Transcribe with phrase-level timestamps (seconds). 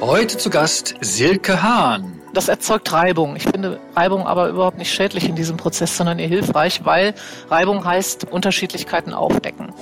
[0.00, 2.20] Heute zu Gast Silke Hahn.
[2.32, 3.34] Das erzeugt Reibung.
[3.34, 7.14] Ich finde Reibung aber überhaupt nicht schädlich in diesem Prozess, sondern eher hilfreich, weil
[7.50, 9.72] Reibung heißt Unterschiedlichkeiten aufdecken.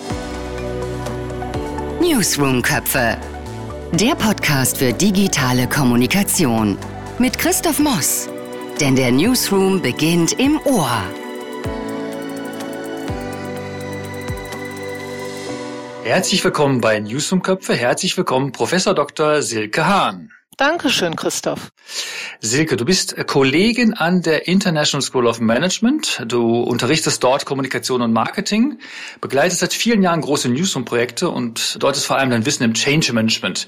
[2.01, 3.19] Newsroom-Köpfe.
[3.93, 6.79] Der Podcast für digitale Kommunikation.
[7.19, 8.31] Mit Christoph Moss.
[8.81, 11.03] Denn der Newsroom beginnt im Ohr.
[16.07, 17.75] Herzlich willkommen bei Newsroom Köpfe.
[17.75, 19.43] Herzlich willkommen, Professor Dr.
[19.43, 20.31] Silke Hahn.
[20.57, 21.73] Dankeschön, Christoph.
[22.39, 26.23] Silke, du bist Kollegin an der International School of Management.
[26.29, 28.79] Du unterrichtest dort Kommunikation und Marketing,
[29.21, 33.13] begleitest seit vielen Jahren große Newsroom-Projekte und dort ist vor allem dein Wissen im Change
[33.13, 33.67] Management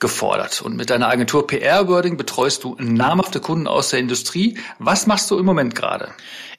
[0.00, 0.62] gefordert.
[0.62, 4.58] Und mit deiner Agentur PR Wording betreust du namhafte Kunden aus der Industrie.
[4.80, 6.10] Was machst du im Moment gerade?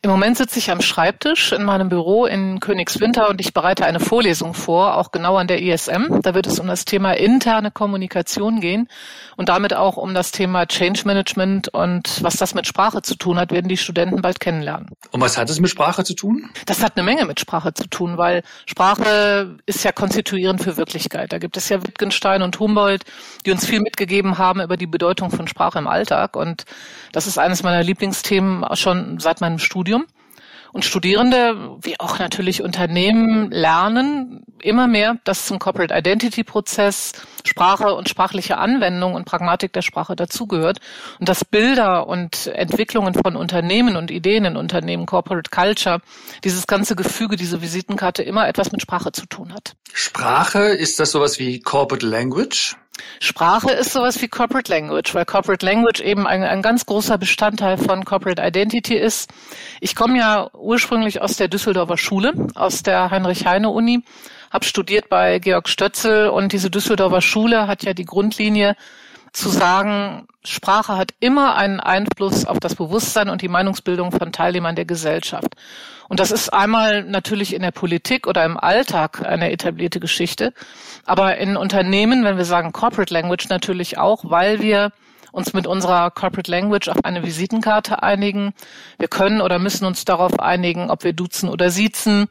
[0.03, 3.99] Im Moment sitze ich am Schreibtisch in meinem Büro in Königswinter und ich bereite eine
[3.99, 6.21] Vorlesung vor, auch genau an der ISM.
[6.21, 8.87] Da wird es um das Thema interne Kommunikation gehen
[9.37, 13.39] und damit auch um das Thema Change Management und was das mit Sprache zu tun
[13.39, 14.89] hat, werden die Studenten bald kennenlernen.
[15.11, 16.49] Und was hat es mit Sprache zu tun?
[16.67, 21.33] Das hat eine Menge mit Sprache zu tun, weil Sprache ist ja konstituierend für Wirklichkeit.
[21.33, 23.03] Da gibt es ja Wittgenstein und Humboldt,
[23.45, 26.65] die uns viel mitgegeben haben über die Bedeutung von Sprache im Alltag und
[27.13, 29.86] das ist eines meiner Lieblingsthemen schon seit meinem Studium.
[30.73, 37.13] Und Studierende, wie auch natürlich Unternehmen, lernen immer mehr, dass zum Corporate Identity Prozess
[37.45, 40.79] Sprache und sprachliche Anwendung und Pragmatik der Sprache dazugehört
[41.19, 46.01] und dass Bilder und Entwicklungen von Unternehmen und Ideen in Unternehmen, Corporate Culture,
[46.43, 49.75] dieses ganze Gefüge, diese Visitenkarte immer etwas mit Sprache zu tun hat.
[49.93, 52.75] Sprache, ist das sowas wie Corporate Language?
[53.19, 57.77] Sprache ist sowas wie Corporate Language, weil Corporate Language eben ein, ein, ganz großer Bestandteil
[57.77, 59.31] von Corporate Identity ist.
[59.81, 64.03] Ich komme ja ursprünglich aus der Düsseldorfer Schule, aus der Heinrich-Heine-Uni,
[64.51, 68.75] habe studiert bei Georg Stötzel und diese Düsseldorfer Schule hat ja die Grundlinie
[69.37, 74.75] zu sagen, Sprache hat immer einen Einfluss auf das Bewusstsein und die Meinungsbildung von Teilnehmern
[74.75, 75.55] der Gesellschaft.
[76.09, 80.53] Und das ist einmal natürlich in der Politik oder im Alltag eine etablierte Geschichte,
[81.05, 84.91] aber in Unternehmen, wenn wir sagen Corporate Language natürlich auch, weil wir
[85.31, 88.53] uns mit unserer Corporate Language auf eine Visitenkarte einigen.
[88.97, 92.27] Wir können oder müssen uns darauf einigen, ob wir duzen oder siezen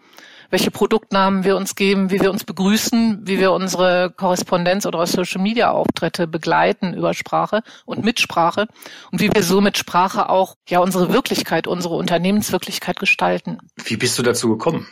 [0.51, 5.41] welche Produktnamen wir uns geben, wie wir uns begrüßen, wie wir unsere Korrespondenz oder Social
[5.41, 8.67] Media Auftritte begleiten über Sprache und mit Sprache
[9.11, 13.59] und wie wir so mit Sprache auch ja unsere Wirklichkeit, unsere Unternehmenswirklichkeit gestalten.
[13.85, 14.87] Wie bist du dazu gekommen?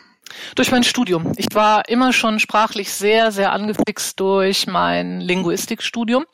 [0.55, 1.33] Durch mein Studium.
[1.37, 6.25] Ich war immer schon sprachlich sehr, sehr angefixt durch mein Linguistikstudium.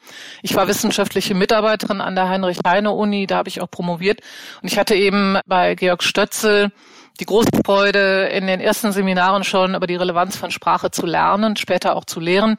[0.43, 4.21] Ich war wissenschaftliche Mitarbeiterin an der Heinrich-Heine-Uni, da habe ich auch promoviert.
[4.63, 6.71] Und ich hatte eben bei Georg Stötzel
[7.19, 11.57] die große Freude, in den ersten Seminaren schon über die Relevanz von Sprache zu lernen,
[11.57, 12.57] später auch zu lehren.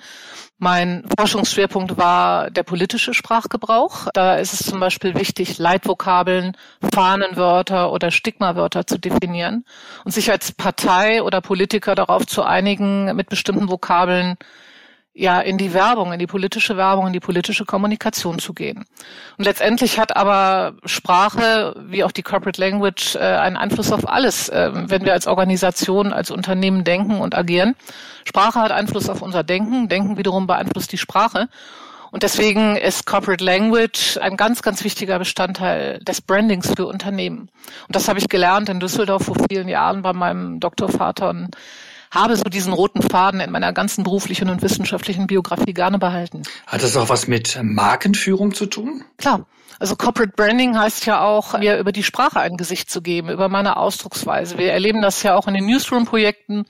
[0.58, 4.10] Mein Forschungsschwerpunkt war der politische Sprachgebrauch.
[4.14, 6.56] Da ist es zum Beispiel wichtig, Leitvokabeln,
[6.94, 9.66] Fahnenwörter oder Stigmawörter zu definieren
[10.06, 14.38] und sich als Partei oder Politiker darauf zu einigen, mit bestimmten Vokabeln
[15.14, 18.86] ja in die Werbung, in die politische Werbung, in die politische Kommunikation zu gehen.
[19.38, 24.50] Und letztendlich hat aber Sprache, wie auch die Corporate Language, äh, einen Einfluss auf alles,
[24.50, 27.76] äh, wenn wir als Organisation, als Unternehmen denken und agieren.
[28.24, 31.50] Sprache hat Einfluss auf unser Denken, Denken wiederum beeinflusst die Sprache.
[32.12, 37.50] Und deswegen ist Corporate Language ein ganz, ganz wichtiger Bestandteil des Brandings für Unternehmen.
[37.88, 41.56] Und das habe ich gelernt in Düsseldorf vor vielen Jahren bei meinem Doktorvater und
[42.12, 46.44] habe so diesen roten Faden in meiner ganzen beruflichen und wissenschaftlichen Biografie gerne behalten.
[46.68, 49.04] Hat das auch was mit Markenführung zu tun?
[49.18, 49.46] Klar.
[49.80, 53.50] Also Corporate Branding heißt ja auch, mir über die Sprache ein Gesicht zu geben, über
[53.50, 54.60] meine Ausdrucksweise.
[54.60, 56.66] Wir erleben das ja auch in den Newsroom-Projekten,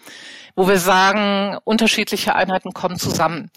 [0.56, 3.50] wo wir sagen, unterschiedliche Einheiten kommen zusammen.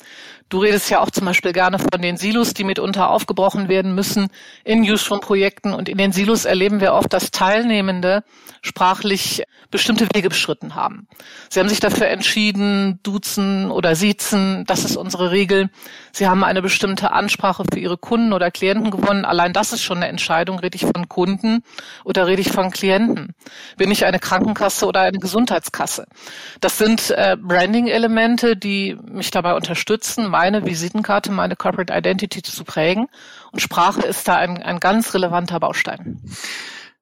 [0.51, 4.29] Du redest ja auch zum Beispiel gerne von den Silos, die mitunter aufgebrochen werden müssen
[4.63, 5.73] in Newsroom-Projekten.
[5.73, 8.23] Und in den Silos erleben wir oft, dass Teilnehmende
[8.63, 11.09] sprachlich bestimmte Wege beschritten haben.
[11.49, 15.71] Sie haben sich dafür entschieden, duzen oder siezen, das ist unsere Regel.
[16.13, 19.25] Sie haben eine bestimmte Ansprache für ihre Kunden oder Klienten gewonnen.
[19.25, 20.61] Allein das ist schon eine Entscheidung.
[20.61, 21.65] Rede ich von Kunden
[22.05, 23.35] oder rede ich von Klienten?
[23.77, 26.07] Bin ich eine Krankenkasse oder eine Gesundheitskasse?
[26.61, 33.09] Das sind äh, Branding-Elemente, die mich dabei unterstützen, meine Visitenkarte, meine Corporate Identity zu prägen.
[33.53, 36.21] Und Sprache ist da ein, ein ganz relevanter Baustein.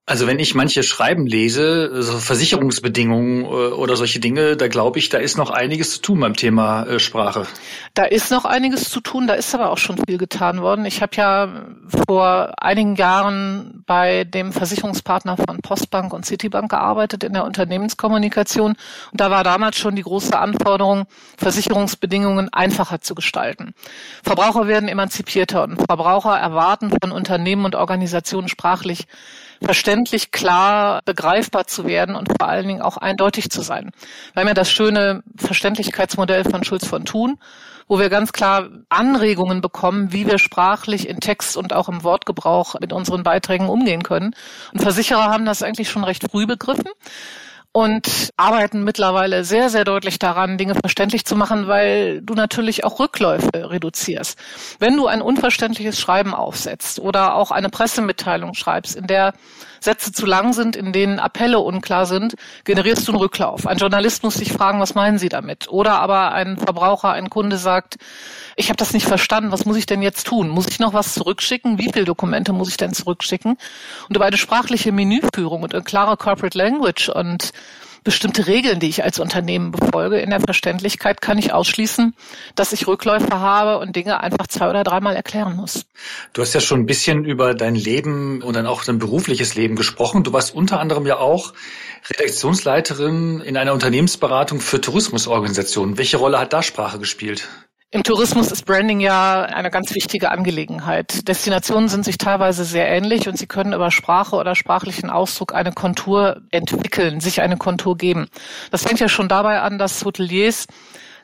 [0.04, 5.10] Also wenn ich manche Schreiben lese, so Versicherungsbedingungen äh, oder solche Dinge, da glaube ich,
[5.10, 7.46] da ist noch einiges zu tun beim Thema äh, Sprache.
[7.94, 10.86] Da ist noch einiges zu tun, da ist aber auch schon viel getan worden.
[10.86, 11.66] Ich habe ja
[12.08, 18.72] vor einigen Jahren bei dem Versicherungspartner von Postbank und Citibank gearbeitet in der Unternehmenskommunikation.
[19.12, 21.04] Und da war damals schon die große Anforderung,
[21.36, 23.72] Versicherungsbedingungen einfacher zu gestalten.
[24.24, 29.06] Verbraucher werden emanzipierter und Verbraucher erwarten von Unternehmen und Organisationen sprachlich
[29.62, 33.90] verständlich, klar, begreifbar zu werden und vor allen Dingen auch eindeutig zu sein.
[34.32, 37.38] Wir haben ja das schöne Verständlichkeitsmodell von Schulz von Thun,
[37.88, 42.76] wo wir ganz klar Anregungen bekommen, wie wir sprachlich in Text und auch im Wortgebrauch
[42.80, 44.34] mit unseren Beiträgen umgehen können.
[44.72, 46.88] Und Versicherer haben das eigentlich schon recht früh begriffen
[47.72, 53.00] und arbeiten mittlerweile sehr, sehr deutlich daran, Dinge verständlich zu machen, weil du natürlich auch
[53.00, 54.38] Rückläufe reduzierst.
[54.78, 59.32] Wenn du ein unverständliches Schreiben aufsetzt oder auch eine Pressemitteilung schreibst, in der
[59.82, 62.34] Sätze zu lang sind, in denen Appelle unklar sind,
[62.64, 63.66] generierst du einen Rücklauf.
[63.66, 65.68] Ein Journalist muss sich fragen, was meinen Sie damit?
[65.68, 67.96] Oder aber ein Verbraucher, ein Kunde sagt,
[68.56, 70.48] ich habe das nicht verstanden, was muss ich denn jetzt tun?
[70.48, 71.78] Muss ich noch was zurückschicken?
[71.78, 73.56] Wie viele Dokumente muss ich denn zurückschicken?
[74.08, 77.52] Und über eine sprachliche Menüführung und eine klare Corporate Language und
[78.04, 82.14] bestimmte Regeln, die ich als Unternehmen befolge, in der Verständlichkeit kann ich ausschließen,
[82.54, 85.86] dass ich Rückläufe habe und Dinge einfach zwei oder dreimal erklären muss.
[86.32, 89.76] Du hast ja schon ein bisschen über dein Leben und dann auch dein berufliches Leben
[89.76, 90.24] gesprochen.
[90.24, 91.52] Du warst unter anderem ja auch
[92.10, 95.98] Redaktionsleiterin in einer Unternehmensberatung für Tourismusorganisationen.
[95.98, 97.48] Welche Rolle hat da Sprache gespielt?
[97.94, 101.28] Im Tourismus ist Branding ja eine ganz wichtige Angelegenheit.
[101.28, 105.72] Destinationen sind sich teilweise sehr ähnlich und sie können über Sprache oder sprachlichen Ausdruck eine
[105.72, 108.28] Kontur entwickeln, sich eine Kontur geben.
[108.70, 110.68] Das fängt ja schon dabei an, dass Hoteliers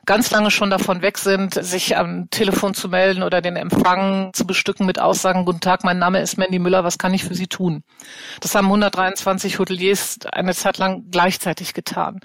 [0.05, 4.45] ganz lange schon davon weg sind, sich am Telefon zu melden oder den Empfang zu
[4.45, 7.47] bestücken mit Aussagen, guten Tag, mein Name ist Mandy Müller, was kann ich für Sie
[7.47, 7.81] tun?
[8.41, 12.19] Das haben 123 Hoteliers eine Zeit lang gleichzeitig getan.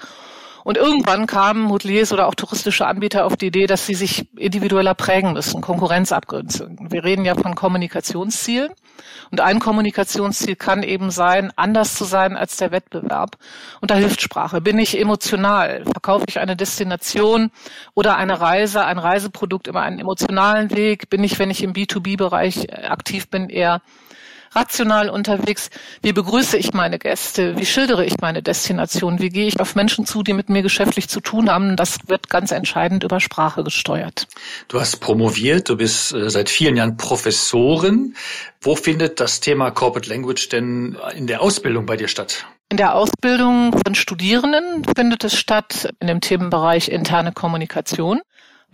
[0.64, 4.94] Und irgendwann kamen Hoteliers oder auch touristische Anbieter auf die Idee, dass sie sich individueller
[4.94, 6.78] prägen müssen, Konkurrenz abgrenzen.
[6.90, 8.72] Wir reden ja von Kommunikationszielen.
[9.30, 13.36] Und ein Kommunikationsziel kann eben sein, anders zu sein als der Wettbewerb.
[13.80, 14.60] Und da hilft Sprache.
[14.60, 15.84] Bin ich emotional?
[15.84, 17.50] Verkaufe ich eine Destination
[17.94, 21.10] oder eine Reise, ein Reiseprodukt über einen emotionalen Weg?
[21.10, 23.82] Bin ich, wenn ich im B2B-Bereich aktiv bin, eher
[24.54, 25.70] rational unterwegs.
[26.02, 27.56] Wie begrüße ich meine Gäste?
[27.56, 29.18] Wie schildere ich meine Destination?
[29.18, 31.76] Wie gehe ich auf Menschen zu, die mit mir geschäftlich zu tun haben?
[31.76, 34.26] Das wird ganz entscheidend über Sprache gesteuert.
[34.68, 38.14] Du hast promoviert, du bist äh, seit vielen Jahren Professorin.
[38.60, 42.46] Wo findet das Thema Corporate Language denn in der Ausbildung bei dir statt?
[42.70, 48.20] In der Ausbildung von Studierenden findet es statt in dem Themenbereich interne Kommunikation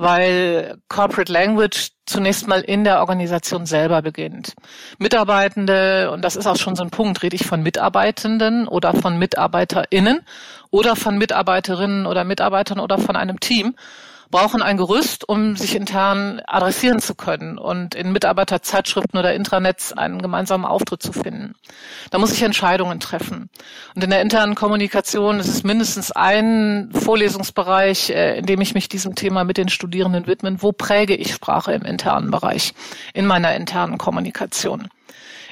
[0.00, 4.54] weil Corporate Language zunächst mal in der Organisation selber beginnt.
[4.98, 9.18] Mitarbeitende, und das ist auch schon so ein Punkt, rede ich von Mitarbeitenden oder von
[9.18, 10.20] MitarbeiterInnen
[10.70, 13.74] oder von Mitarbeiterinnen oder Mitarbeitern oder von einem Team
[14.30, 20.22] brauchen ein Gerüst, um sich intern adressieren zu können und in Mitarbeiterzeitschriften oder Intranets einen
[20.22, 21.54] gemeinsamen Auftritt zu finden.
[22.10, 23.50] Da muss ich Entscheidungen treffen.
[23.94, 28.88] Und in der internen Kommunikation ist es mindestens ein Vorlesungsbereich, äh, in dem ich mich
[28.88, 30.62] diesem Thema mit den Studierenden widmen.
[30.62, 32.72] Wo präge ich Sprache im internen Bereich,
[33.14, 34.88] in meiner internen Kommunikation?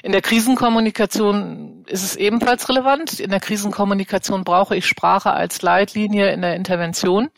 [0.01, 3.19] In der Krisenkommunikation ist es ebenfalls relevant.
[3.19, 7.29] In der Krisenkommunikation brauche ich Sprache als Leitlinie in der Intervention.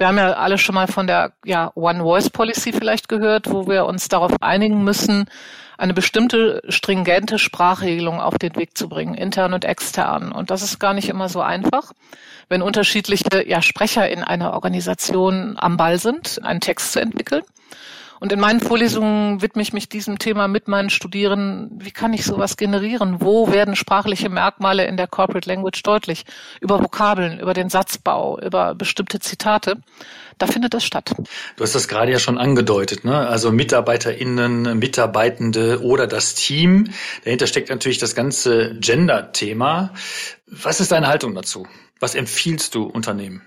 [0.00, 3.68] Wir haben ja alle schon mal von der ja, One Voice Policy vielleicht gehört, wo
[3.68, 5.26] wir uns darauf einigen müssen,
[5.76, 10.32] eine bestimmte stringente Sprachregelung auf den Weg zu bringen, intern und extern.
[10.32, 11.92] Und das ist gar nicht immer so einfach,
[12.48, 17.42] wenn unterschiedliche ja, Sprecher in einer Organisation am Ball sind, einen Text zu entwickeln.
[18.20, 21.70] Und in meinen Vorlesungen widme ich mich diesem Thema mit meinen Studierenden.
[21.82, 23.16] Wie kann ich sowas generieren?
[23.20, 26.24] Wo werden sprachliche Merkmale in der Corporate Language deutlich?
[26.60, 29.78] Über Vokabeln, über den Satzbau, über bestimmte Zitate.
[30.36, 31.14] Da findet das statt.
[31.56, 33.26] Du hast das gerade ja schon angedeutet, ne?
[33.26, 36.90] Also MitarbeiterInnen, Mitarbeitende oder das Team.
[37.24, 39.94] Dahinter steckt natürlich das ganze Gender-Thema.
[40.46, 41.66] Was ist deine Haltung dazu?
[42.00, 43.42] Was empfiehlst du Unternehmen?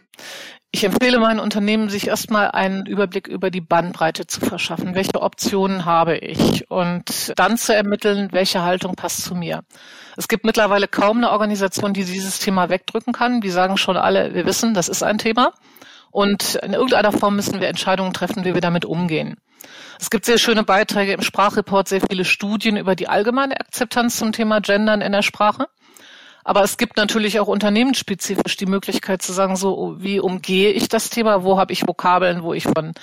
[0.75, 4.95] Ich empfehle meinen Unternehmen, sich erstmal einen Überblick über die Bandbreite zu verschaffen.
[4.95, 6.69] Welche Optionen habe ich?
[6.71, 9.61] Und dann zu ermitteln, welche Haltung passt zu mir.
[10.17, 13.39] Es gibt mittlerweile kaum eine Organisation, die dieses Thema wegdrücken kann.
[13.39, 15.53] Die sagen schon alle, wir wissen, das ist ein Thema.
[16.09, 19.37] Und in irgendeiner Form müssen wir Entscheidungen treffen, wie wir damit umgehen.
[19.99, 24.31] Es gibt sehr schöne Beiträge im Sprachreport, sehr viele Studien über die allgemeine Akzeptanz zum
[24.31, 25.67] Thema Gendern in der Sprache.
[26.43, 31.09] Aber es gibt natürlich auch unternehmensspezifisch die Möglichkeit zu sagen, so wie umgehe ich das
[31.09, 32.93] Thema, wo habe ich Vokabeln, wo ich von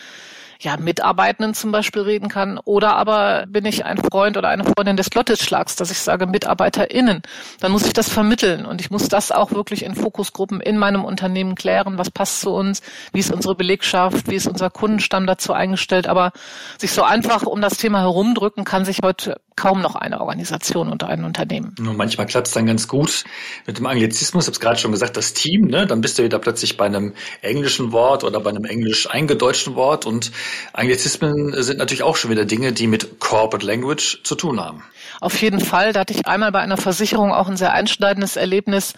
[0.61, 2.59] ja, Mitarbeitenden zum Beispiel reden kann.
[2.65, 7.23] Oder aber bin ich ein Freund oder eine Freundin des Lottisschlags, dass ich sage MitarbeiterInnen.
[7.61, 11.05] Dann muss ich das vermitteln und ich muss das auch wirklich in Fokusgruppen in meinem
[11.05, 11.99] Unternehmen klären.
[11.99, 12.83] Was passt zu uns?
[13.13, 14.31] Wie ist unsere Belegschaft?
[14.31, 16.07] Wie ist unser Kundenstamm dazu eingestellt?
[16.07, 16.33] Aber
[16.79, 21.05] sich so einfach um das Thema herumdrücken kann sich heute kaum noch eine Organisation und
[21.05, 21.75] ein Unternehmen.
[21.79, 23.25] Nur manchmal klappt es dann ganz gut
[23.67, 24.45] mit dem Anglizismus.
[24.45, 25.67] Ich habe es gerade schon gesagt, das Team.
[25.67, 25.87] Ne?
[25.87, 27.13] Dann bist du wieder plötzlich bei einem
[27.43, 30.07] englischen Wort oder bei einem englisch eingedeutschten Wort.
[30.07, 30.33] Und
[30.73, 34.83] Anglizismen sind natürlich auch schon wieder Dinge, die mit Corporate Language zu tun haben.
[35.21, 35.93] Auf jeden Fall.
[35.93, 38.95] Da hatte ich einmal bei einer Versicherung auch ein sehr einschneidendes Erlebnis.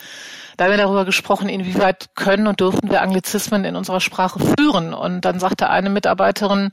[0.57, 4.95] Da haben wir darüber gesprochen, inwieweit können und dürfen wir Anglizismen in unserer Sprache führen.
[4.95, 6.71] Und dann sagte eine Mitarbeiterin,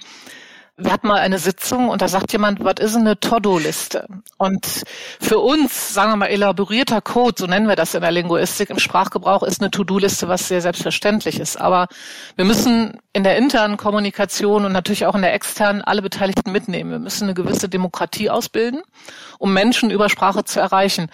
[0.79, 4.07] wir hatten mal eine Sitzung und da sagt jemand, was ist eine Todo-Liste?
[4.37, 4.83] Und
[5.19, 8.79] für uns, sagen wir mal, elaborierter Code, so nennen wir das in der Linguistik, im
[8.79, 11.59] Sprachgebrauch ist eine To-Do-Liste, was sehr selbstverständlich ist.
[11.59, 11.87] Aber
[12.35, 16.91] wir müssen in der internen Kommunikation und natürlich auch in der externen alle Beteiligten mitnehmen.
[16.91, 18.81] Wir müssen eine gewisse Demokratie ausbilden,
[19.39, 21.09] um Menschen über Sprache zu erreichen.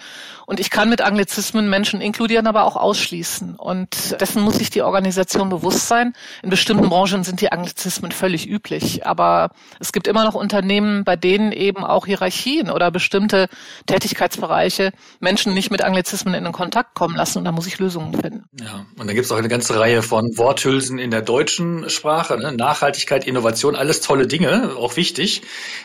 [0.46, 3.56] Und ich kann mit Anglizismen Menschen inkludieren, aber auch ausschließen.
[3.56, 6.12] Und dessen muss sich die Organisation bewusst sein.
[6.42, 9.04] In bestimmten Branchen sind die Anglizismen völlig üblich.
[9.06, 13.48] Aber es gibt immer noch Unternehmen, bei denen eben auch Hierarchien oder bestimmte
[13.86, 17.38] Tätigkeitsbereiche Menschen nicht mit Anglizismen in den Kontakt kommen lassen.
[17.38, 18.44] Und da muss ich Lösungen finden.
[18.60, 22.38] Ja, und da gibt es auch eine ganze Reihe von Worthülsen in der deutschen Sprache.
[22.38, 22.52] Ne?
[22.52, 25.42] Nachhaltigkeit, Innovation, alles tolle Dinge, auch wichtig,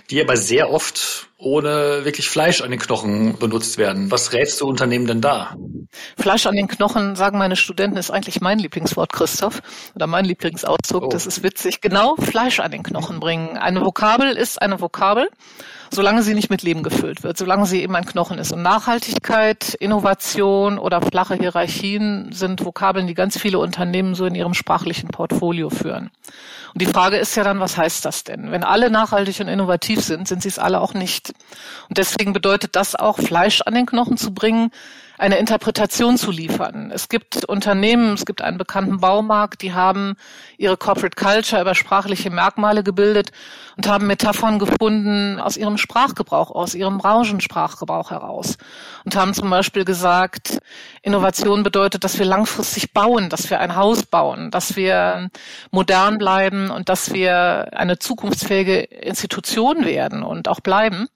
[0.10, 4.12] die aber sehr oft ohne wirklich Fleisch an den Knochen benutzt werden.
[4.12, 5.56] Was rätst du Unternehmen denn da?
[6.18, 9.62] Fleisch an den Knochen, sagen meine Studenten, ist eigentlich mein Lieblingswort, Christoph,
[9.96, 11.06] oder mein Lieblingsausdruck.
[11.06, 11.10] Oh.
[11.10, 11.82] Das ist witzig.
[11.82, 13.58] Genau Fleisch an den Knochen bringen.
[13.58, 15.30] Eine Vokabel ist eine Vokabel
[15.94, 18.54] solange sie nicht mit Leben gefüllt wird, solange sie eben ein Knochen ist.
[18.54, 24.54] Und Nachhaltigkeit, Innovation oder flache Hierarchien sind Vokabeln, die ganz viele Unternehmen so in ihrem
[24.54, 26.10] sprachlichen Portfolio führen.
[26.74, 28.52] Und die Frage ist ja dann, was heißt das denn?
[28.52, 31.34] Wenn alle nachhaltig und innovativ sind, sind sie es alle auch nicht.
[31.90, 34.72] Und deswegen bedeutet das auch, Fleisch an den Knochen zu bringen,
[35.22, 36.90] eine Interpretation zu liefern.
[36.92, 40.16] Es gibt Unternehmen, es gibt einen bekannten Baumarkt, die haben
[40.58, 43.32] ihre Corporate Culture über sprachliche Merkmale gebildet
[43.78, 48.58] und haben Metaphern gefunden aus ihrem Sprachgebrauch, aus ihrem Branchensprachgebrauch heraus.
[49.06, 50.58] Und haben zum Beispiel gesagt,
[51.04, 55.30] Innovation bedeutet, dass wir langfristig bauen, dass wir ein Haus bauen, dass wir
[55.70, 61.10] modern bleiben und dass wir eine zukunftsfähige Institution werden und auch bleiben.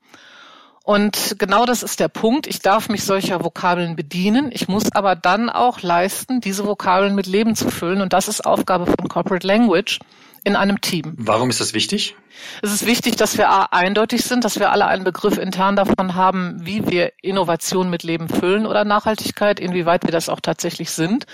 [0.86, 2.46] Und genau das ist der Punkt.
[2.46, 4.52] Ich darf mich solcher Vokabeln bedienen.
[4.52, 8.02] Ich muss aber dann auch leisten, diese Vokabeln mit Leben zu füllen.
[8.02, 10.00] Und das ist Aufgabe von Corporate Language
[10.46, 11.16] in einem Team.
[11.18, 12.16] Warum ist das wichtig?
[12.62, 16.14] Es ist wichtig, dass wir A, eindeutig sind, dass wir alle einen Begriff intern davon
[16.14, 21.26] haben, wie wir Innovation mit Leben füllen oder Nachhaltigkeit, inwieweit wir das auch tatsächlich sind.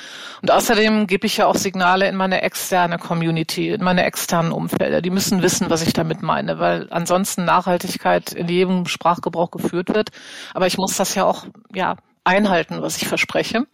[0.42, 5.02] Und außerdem gebe ich ja auch Signale in meine externe Community, in meine externen Umfelder.
[5.02, 10.10] Die müssen wissen, was ich damit meine, weil ansonsten Nachhaltigkeit in jedem Sprachgebrauch geführt wird.
[10.54, 13.66] Aber ich muss das ja auch, ja, einhalten, was ich verspreche.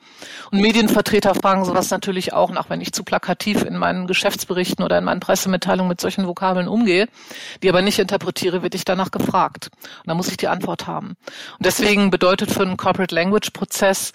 [0.51, 4.97] Und Medienvertreter fragen sowas natürlich auch nach, wenn ich zu plakativ in meinen Geschäftsberichten oder
[4.97, 7.07] in meinen Pressemitteilungen mit solchen Vokabeln umgehe,
[7.61, 9.69] die aber nicht interpretiere, wird ich danach gefragt.
[9.73, 11.09] Und da muss ich die Antwort haben.
[11.57, 14.11] Und deswegen bedeutet für einen Corporate Language Prozess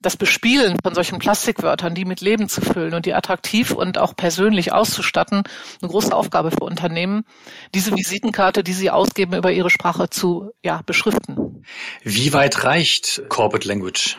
[0.00, 4.16] das Bespielen von solchen Plastikwörtern, die mit Leben zu füllen und die attraktiv und auch
[4.16, 5.42] persönlich auszustatten,
[5.82, 7.24] eine große Aufgabe für Unternehmen,
[7.74, 11.64] diese Visitenkarte, die sie ausgeben, über ihre Sprache zu ja, beschriften.
[12.02, 14.18] Wie weit reicht Corporate Language?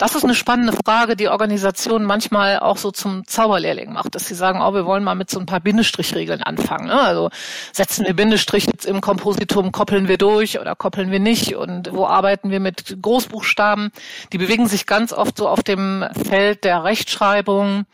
[0.00, 4.34] Das ist eine spannende Frage, die Organisation manchmal auch so zum Zauberlehrling macht, dass sie
[4.34, 6.86] sagen, oh, wir wollen mal mit so ein paar Bindestrichregeln anfangen.
[6.86, 6.98] Ne?
[6.98, 7.28] Also
[7.70, 12.50] setzen wir Bindestrich im Kompositum, koppeln wir durch oder koppeln wir nicht und wo arbeiten
[12.50, 13.90] wir mit Großbuchstaben?
[14.32, 17.84] Die bewegen sich ganz oft so auf dem Feld der Rechtschreibung,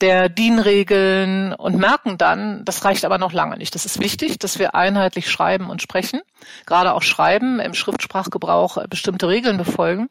[0.00, 3.74] der DIN-Regeln und merken dann, das reicht aber noch lange nicht.
[3.74, 6.20] Das ist wichtig, dass wir einheitlich schreiben und sprechen,
[6.66, 10.08] gerade auch schreiben, im Schriftsprachgebrauch bestimmte Regeln befolgen.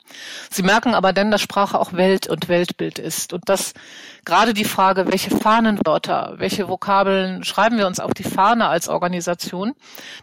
[0.49, 3.73] Sie merken aber dann, dass Sprache auch Welt und Weltbild ist und dass
[4.27, 9.73] gerade die Frage, welche Fahnenwörter, welche Vokabeln schreiben wir uns auf die Fahne als Organisation,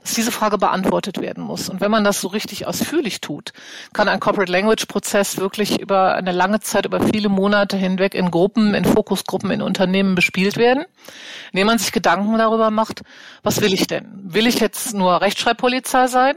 [0.02, 1.70] dass diese Frage beantwortet werden muss.
[1.70, 3.54] Und wenn man das so richtig ausführlich tut,
[3.94, 8.30] kann ein Corporate Language Prozess wirklich über eine lange Zeit, über viele Monate hinweg in
[8.30, 10.84] Gruppen, in Fokusgruppen, in Unternehmen bespielt werden,
[11.52, 13.04] indem man sich Gedanken darüber macht,
[13.42, 14.06] was will ich denn?
[14.22, 16.36] Will ich jetzt nur Rechtschreibpolizei sein?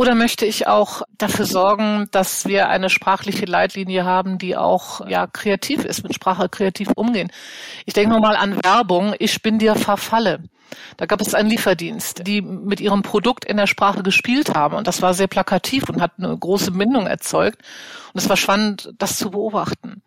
[0.00, 5.26] Oder möchte ich auch dafür sorgen, dass wir eine sprachliche Leitlinie haben, die auch ja
[5.26, 7.30] kreativ ist, mit Sprache kreativ umgehen?
[7.84, 9.14] Ich denke mal an Werbung.
[9.18, 10.44] Ich bin dir verfalle.
[10.96, 14.74] Da gab es einen Lieferdienst, die mit ihrem Produkt in der Sprache gespielt haben.
[14.74, 17.60] Und das war sehr plakativ und hat eine große Bindung erzeugt.
[18.14, 20.00] Und es war spannend, das zu beobachten.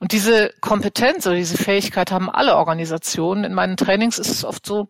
[0.00, 3.44] Und diese Kompetenz oder diese Fähigkeit haben alle Organisationen.
[3.44, 4.88] In meinen Trainings ist es oft so,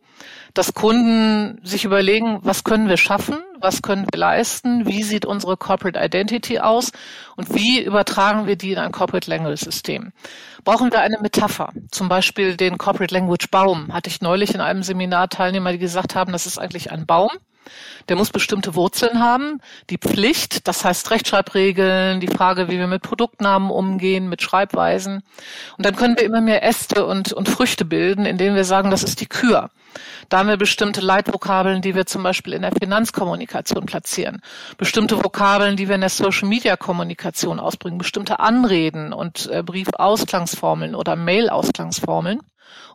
[0.55, 5.57] dass Kunden sich überlegen, was können wir schaffen, was können wir leisten, wie sieht unsere
[5.57, 6.93] Corporate Identity aus?
[7.37, 10.13] Und wie übertragen wir die in ein Corporate Language System.
[10.65, 14.83] Brauchen wir eine Metapher, zum Beispiel den Corporate Language Baum, hatte ich neulich in einem
[14.83, 17.31] Seminar Teilnehmer, die gesagt haben, das ist eigentlich ein Baum
[18.09, 19.61] Der muss bestimmte Wurzeln haben.
[19.91, 25.23] Die Pflicht, das heißt Rechtschreibregeln, die Frage, wie wir mit Produktnamen umgehen, mit Schreibweisen.
[25.77, 29.03] Und dann können wir immer mehr Äste und, und Früchte bilden, indem wir sagen, das
[29.03, 29.71] ist die Kür.
[30.29, 34.43] Da haben wir bestimmte Leitvokabeln, die wir zum Beispiel in der Finanzkommunikation platzieren.
[34.77, 37.99] Bestimmte Vokabeln, die wir in der Social-Media-Kommunikation ausbringen.
[37.99, 42.41] Bestimmte Anreden und äh, Briefausklangsformeln oder Mail-Ausklangsformeln.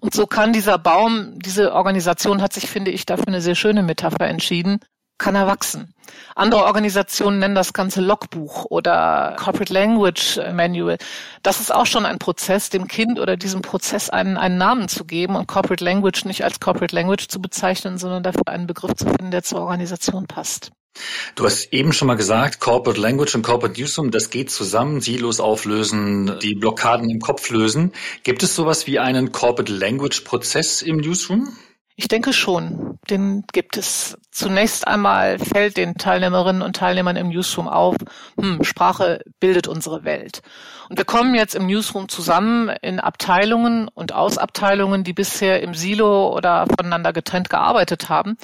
[0.01, 3.83] Und so kann dieser Baum, diese Organisation hat sich, finde ich, dafür eine sehr schöne
[3.83, 4.79] Metapher entschieden,
[5.17, 5.93] kann er wachsen.
[6.35, 10.97] Andere Organisationen nennen das Ganze Logbuch oder Corporate Language Manual.
[11.43, 15.05] Das ist auch schon ein Prozess, dem Kind oder diesem Prozess einen, einen Namen zu
[15.05, 19.05] geben und Corporate Language nicht als Corporate Language zu bezeichnen, sondern dafür einen Begriff zu
[19.05, 20.71] finden, der zur Organisation passt.
[21.35, 25.39] Du hast eben schon mal gesagt, Corporate Language und Corporate Newsroom, das geht zusammen, Silos
[25.39, 27.91] auflösen, die Blockaden im Kopf lösen.
[28.23, 31.57] Gibt es sowas wie einen Corporate Language Prozess im Newsroom?
[31.95, 34.17] Ich denke schon, den gibt es.
[34.31, 37.95] Zunächst einmal fällt den Teilnehmerinnen und Teilnehmern im Newsroom auf,
[38.39, 40.41] hm, Sprache bildet unsere Welt.
[40.89, 46.35] Und wir kommen jetzt im Newsroom zusammen in Abteilungen und Ausabteilungen, die bisher im Silo
[46.35, 48.37] oder voneinander getrennt gearbeitet haben.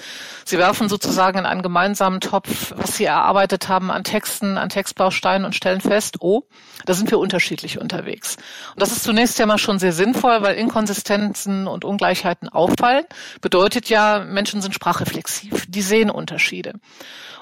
[0.46, 5.46] Sie werfen sozusagen in einen gemeinsamen Topf, was sie erarbeitet haben an Texten, an Textbausteinen
[5.46, 6.44] und stellen fest, oh,
[6.86, 8.38] da sind wir unterschiedlich unterwegs.
[8.74, 13.06] Und das ist zunächst ja mal schon sehr sinnvoll, weil Inkonsistenzen und Ungleichheiten auffallen
[13.41, 16.74] bedeutet ja, Menschen sind sprachreflexiv, die sehen Unterschiede.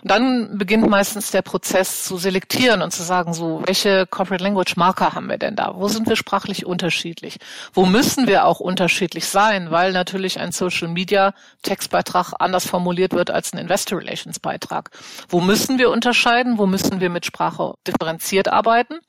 [0.04, 4.78] Und dann beginnt meistens der Prozess zu selektieren und zu sagen, so, welche Corporate Language
[4.78, 5.74] Marker haben wir denn da?
[5.76, 7.40] Wo sind wir sprachlich unterschiedlich?
[7.74, 9.72] Wo müssen wir auch unterschiedlich sein?
[9.72, 14.92] Weil natürlich ein Social Media Textbeitrag anders formuliert wird als ein Investor Relations Beitrag.
[15.30, 16.58] Wo müssen wir unterscheiden?
[16.58, 19.00] Wo müssen wir mit Sprache differenziert arbeiten?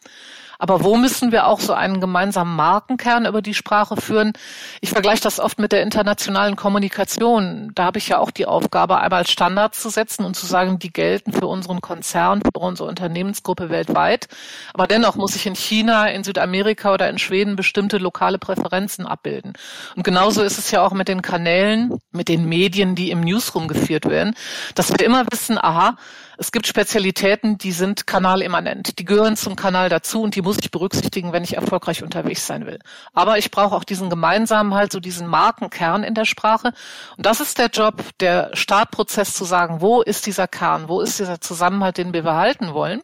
[0.59, 4.33] Aber wo müssen wir auch so einen gemeinsamen Markenkern über die Sprache führen?
[4.81, 7.71] Ich vergleiche das oft mit der internationalen Kommunikation.
[7.77, 10.93] Da habe ich ja auch die Aufgabe, einmal Standards zu setzen und zu sagen, die
[10.93, 14.27] gelten für unseren Konzern, für unsere Unternehmensgruppe weltweit.
[14.75, 19.53] Aber dennoch muss ich in China, in Südamerika oder in Schweden bestimmte lokale Präferenzen abbilden.
[19.95, 23.69] Und genauso ist es ja auch mit den Kanälen, mit den Medien, die im Newsroom
[23.69, 24.35] geführt werden,
[24.75, 25.97] dass wir immer wissen, aha,
[26.39, 29.01] es gibt Spezialitäten, die sind kanalimmanent.
[29.01, 32.65] Die gehören zum Kanal dazu und die muss ich berücksichtigen, wenn ich erfolgreich unterwegs sein
[32.65, 32.79] will.
[33.13, 36.73] Aber ich brauche auch diesen gemeinsamen halt so diesen Markenkern in der Sprache.
[37.17, 40.89] Und das ist der Job, der Startprozess zu sagen, wo ist dieser Kern?
[40.89, 43.03] Wo ist dieser Zusammenhalt, den wir behalten wollen?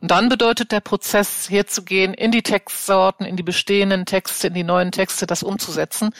[0.00, 4.46] Und dann bedeutet der Prozess, hier zu gehen, in die Textsorten, in die bestehenden Texte,
[4.46, 6.10] in die neuen Texte, das umzusetzen,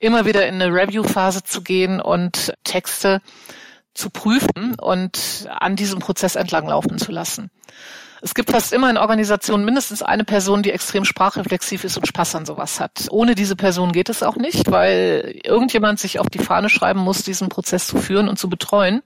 [0.00, 3.20] immer wieder in eine Review-Phase zu gehen und Texte
[3.98, 7.50] zu prüfen und an diesem Prozess entlang laufen zu lassen.
[8.20, 12.34] Es gibt fast immer in Organisationen mindestens eine Person, die extrem sprachreflexiv ist und Spaß
[12.34, 13.06] an sowas hat.
[13.10, 17.22] Ohne diese Person geht es auch nicht, weil irgendjemand sich auf die Fahne schreiben muss,
[17.22, 19.02] diesen Prozess zu führen und zu betreuen.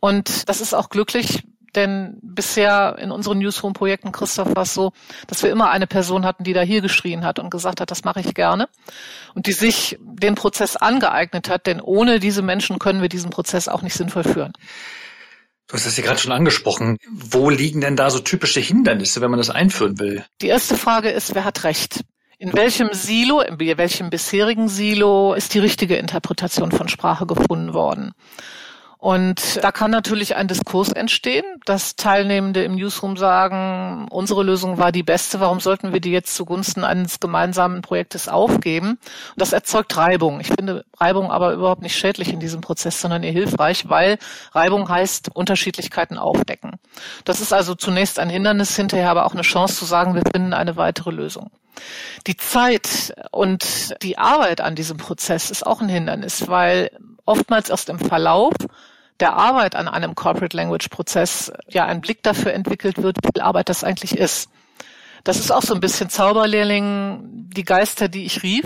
[0.00, 1.42] Und das ist auch glücklich,
[1.74, 4.92] denn bisher in unseren Newsroom-Projekten, Christoph, war es so,
[5.26, 8.04] dass wir immer eine Person hatten, die da hier geschrien hat und gesagt hat, das
[8.04, 8.68] mache ich gerne.
[9.34, 13.68] Und die sich den Prozess angeeignet hat, denn ohne diese Menschen können wir diesen Prozess
[13.68, 14.52] auch nicht sinnvoll führen.
[15.68, 16.96] Du hast das ja gerade schon angesprochen.
[17.10, 20.24] Wo liegen denn da so typische Hindernisse, wenn man das einführen will?
[20.40, 22.00] Die erste Frage ist, wer hat Recht?
[22.38, 28.12] In welchem Silo, in welchem bisherigen Silo ist die richtige Interpretation von Sprache gefunden worden?
[28.98, 34.90] Und da kann natürlich ein Diskurs entstehen, dass Teilnehmende im Newsroom sagen, unsere Lösung war
[34.90, 38.90] die beste, warum sollten wir die jetzt zugunsten eines gemeinsamen Projektes aufgeben?
[38.90, 38.98] Und
[39.36, 40.40] das erzeugt Reibung.
[40.40, 44.18] Ich finde Reibung aber überhaupt nicht schädlich in diesem Prozess, sondern eher hilfreich, weil
[44.52, 46.72] Reibung heißt Unterschiedlichkeiten aufdecken.
[47.24, 50.52] Das ist also zunächst ein Hindernis, hinterher aber auch eine Chance zu sagen, wir finden
[50.52, 51.52] eine weitere Lösung.
[52.26, 56.90] Die Zeit und die Arbeit an diesem Prozess ist auch ein Hindernis, weil
[57.24, 58.54] oftmals erst im Verlauf
[59.20, 63.42] der Arbeit an einem Corporate Language Prozess ja ein Blick dafür entwickelt wird, wie viel
[63.42, 64.48] Arbeit das eigentlich ist.
[65.24, 68.64] Das ist auch so ein bisschen Zauberlehrling, die Geister, die ich rief.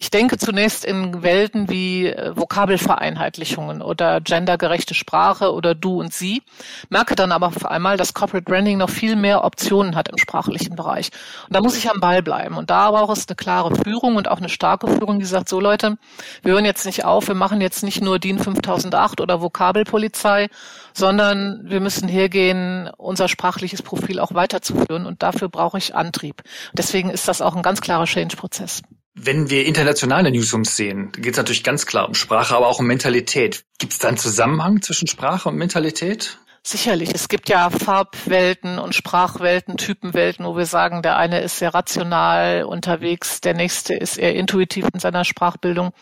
[0.00, 6.44] Ich denke zunächst in Welten wie äh, Vokabelvereinheitlichungen oder gendergerechte Sprache oder du und sie,
[6.88, 10.76] merke dann aber auf einmal, dass Corporate Branding noch viel mehr Optionen hat im sprachlichen
[10.76, 11.10] Bereich.
[11.48, 12.56] Und da muss ich am Ball bleiben.
[12.56, 15.58] Und da braucht es eine klare Führung und auch eine starke Führung, die sagt, so
[15.58, 15.98] Leute,
[16.42, 20.48] wir hören jetzt nicht auf, wir machen jetzt nicht nur DIN 5008 oder Vokabelpolizei,
[20.94, 25.06] sondern wir müssen hergehen, unser sprachliches Profil auch weiterzuführen.
[25.06, 26.44] Und dafür brauche ich Antrieb.
[26.72, 28.82] Deswegen ist das auch ein ganz klarer Change-Prozess.
[29.20, 32.86] Wenn wir internationale Newsrooms sehen, geht es natürlich ganz klar um Sprache, aber auch um
[32.86, 33.64] Mentalität.
[33.78, 36.38] Gibt es da einen Zusammenhang zwischen Sprache und Mentalität?
[36.70, 37.14] Sicherlich.
[37.14, 42.64] Es gibt ja Farbwelten und Sprachwelten, Typenwelten, wo wir sagen, der eine ist sehr rational
[42.64, 45.92] unterwegs, der nächste ist eher intuitiv in seiner Sprachbildung.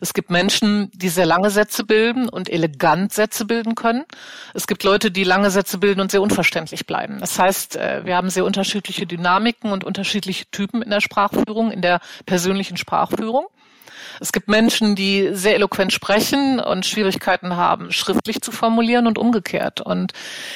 [0.00, 4.04] Es gibt Menschen, die sehr lange Sätze bilden und elegant Sätze bilden können.
[4.52, 7.20] Es gibt Leute, die lange Sätze bilden und sehr unverständlich bleiben.
[7.20, 11.82] Das heißt, äh, wir haben sehr unterschiedliche Dynamiken und unterschiedliche Typen in der Sprachführung, in
[11.82, 13.46] der persönlichen Sprachführung.
[14.20, 19.80] Es gibt Menschen, die sehr eloquent sprechen und Schwierigkeiten haben, schriftlich zu formulieren und umgekehrt.
[19.80, 20.12] Und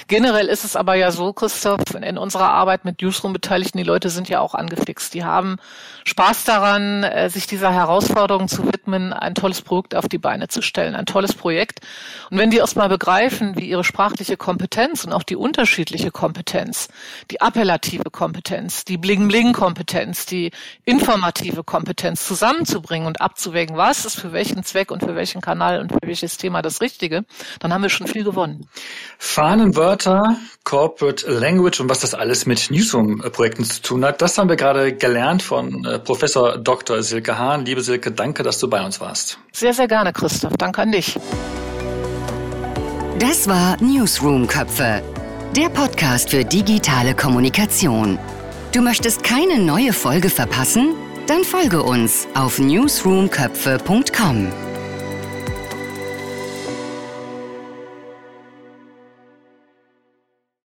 [0.09, 4.29] generell ist es aber ja so, Christoph, in unserer Arbeit mit Newsroom-Beteiligten, die Leute sind
[4.29, 5.13] ja auch angefixt.
[5.15, 5.57] Die haben
[6.05, 10.63] Spaß daran, äh, sich dieser Herausforderung zu widmen, ein tolles Produkt auf die Beine zu
[10.63, 11.81] stellen, ein tolles Projekt.
[12.31, 16.89] Und wenn die erst mal begreifen, wie ihre sprachliche Kompetenz und auch die unterschiedliche Kompetenz,
[17.31, 20.51] die appellative Kompetenz, die Bling-Bling-Kompetenz, die
[20.85, 25.81] informative Kompetenz zusammenzubringen und abzuwenden, abzuwägen, was ist für welchen Zweck und für welchen Kanal
[25.81, 27.25] und für welches Thema das Richtige,
[27.59, 28.69] dann haben wir schon viel gewonnen.
[29.19, 34.57] Fahnenwörter, Corporate Language und was das alles mit Newsroom-Projekten zu tun hat, das haben wir
[34.57, 37.03] gerade gelernt von äh, Professor Dr.
[37.03, 37.65] Silke Hahn.
[37.65, 39.39] Liebe Silke, danke, dass du bei uns warst.
[39.53, 40.53] Sehr, sehr gerne, Christoph.
[40.57, 41.19] Danke an dich.
[43.19, 45.03] Das war Newsroom Köpfe,
[45.57, 48.19] der Podcast für digitale Kommunikation.
[48.73, 50.95] Du möchtest keine neue Folge verpassen?
[51.31, 54.70] Dann folge uns auf newsroomköpfe.com.